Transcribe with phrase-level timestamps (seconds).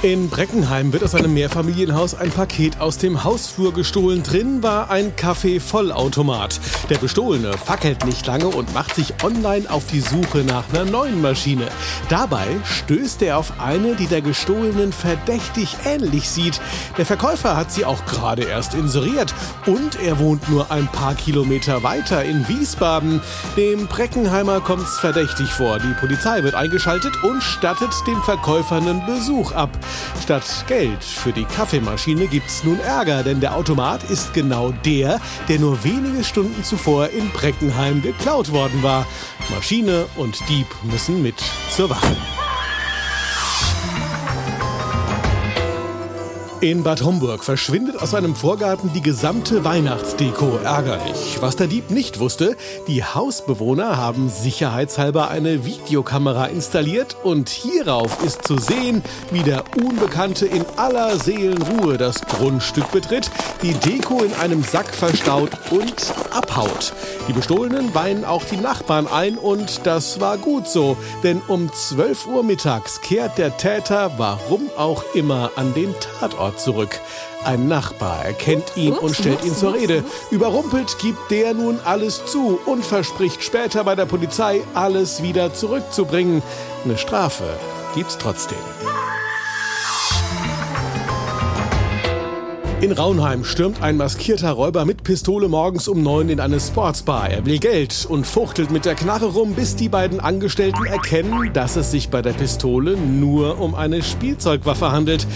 [0.00, 4.22] In Breckenheim wird aus einem Mehrfamilienhaus ein Paket aus dem Hausflur gestohlen.
[4.22, 6.60] Drin war ein Kaffee-Vollautomat.
[6.88, 11.20] Der Bestohlene fackelt nicht lange und macht sich online auf die Suche nach einer neuen
[11.20, 11.66] Maschine.
[12.08, 16.60] Dabei stößt er auf eine, die der Gestohlenen verdächtig ähnlich sieht.
[16.96, 19.34] Der Verkäufer hat sie auch gerade erst inseriert
[19.66, 23.20] und er wohnt nur ein paar Kilometer weiter in Wiesbaden.
[23.56, 25.80] Dem Breckenheimer kommt's verdächtig vor.
[25.80, 29.76] Die Polizei wird eingeschaltet und stattet dem Verkäufer einen Besuch ab.
[30.22, 35.58] Statt Geld für die Kaffeemaschine gibt's nun Ärger, denn der Automat ist genau der, der
[35.58, 39.06] nur wenige Stunden zuvor in Breckenheim geklaut worden war.
[39.54, 41.36] Maschine und Dieb müssen mit
[41.70, 42.37] zur Wache.
[46.60, 50.58] In Bad Homburg verschwindet aus einem Vorgarten die gesamte Weihnachtsdeko.
[50.64, 51.38] Ärgerlich.
[51.38, 52.56] Was der Dieb nicht wusste,
[52.88, 60.46] die Hausbewohner haben sicherheitshalber eine Videokamera installiert und hierauf ist zu sehen, wie der Unbekannte
[60.46, 63.30] in aller Seelenruhe das Grundstück betritt,
[63.62, 65.94] die Deko in einem Sack verstaut und
[66.32, 66.92] abhaut.
[67.28, 72.26] Die Bestohlenen weinen auch die Nachbarn ein und das war gut so, denn um 12
[72.26, 77.00] Uhr mittags kehrt der Täter, warum auch immer, an den Tatort zurück.
[77.44, 80.04] Ein Nachbar erkennt ihn und stellt ihn zur Rede.
[80.30, 86.42] Überrumpelt gibt der nun alles zu und verspricht später bei der Polizei, alles wieder zurückzubringen.
[86.84, 87.44] Eine Strafe
[87.94, 88.58] gibt's trotzdem.
[92.80, 97.28] In Raunheim stürmt ein maskierter Räuber mit Pistole morgens um neun in eine Sportsbar.
[97.28, 101.74] Er will Geld und fuchtelt mit der Knarre rum, bis die beiden Angestellten erkennen, dass
[101.74, 105.26] es sich bei der Pistole nur um eine Spielzeugwaffe handelt.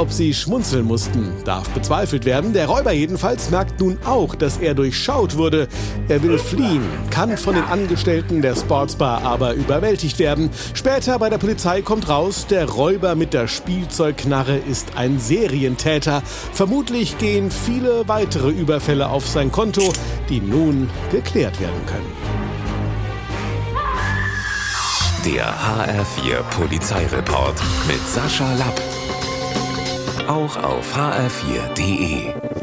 [0.00, 2.54] Ob sie schmunzeln mussten, darf bezweifelt werden.
[2.54, 5.68] Der Räuber jedenfalls merkt nun auch, dass er durchschaut wurde.
[6.08, 10.48] Er will fliehen, kann von den Angestellten der Sportsbar aber überwältigt werden.
[10.72, 16.22] Später bei der Polizei kommt raus, der Räuber mit der Spielzeugknarre ist ein Serientäter.
[16.54, 19.92] Vermutlich gehen viele weitere Überfälle auf sein Konto,
[20.30, 22.10] die nun geklärt werden können.
[25.26, 28.80] Der HR4 Polizeireport mit Sascha Lapp.
[30.30, 32.59] Auch auf hr4.de.